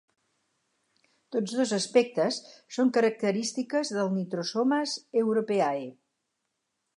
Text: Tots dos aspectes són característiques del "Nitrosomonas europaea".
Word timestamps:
Tots 1.35 1.51
dos 1.59 1.73
aspectes 1.77 2.39
són 2.77 2.89
característiques 2.95 3.93
del 3.99 4.11
"Nitrosomonas 4.15 4.97
europaea". 5.23 5.87